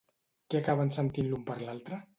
Què 0.53 0.61
acaben 0.61 0.91
sentint 0.97 1.31
l'un 1.31 1.47
per 1.51 1.63
l'altre? 1.67 2.07